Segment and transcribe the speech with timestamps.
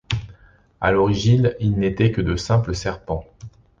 [0.79, 3.23] À l'origine ils n'étaient que de simples serpents.